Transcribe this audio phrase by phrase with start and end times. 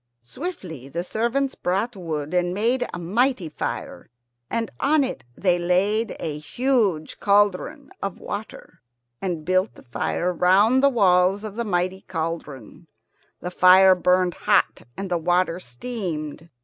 [0.23, 4.09] Swiftly the servants brought wood and made a mighty fire,
[4.49, 8.81] and on it they laid a huge cauldron of water,
[9.21, 12.87] and built the fire round the walls of the cauldron.
[13.41, 16.49] The fire burned hot and the water steamed.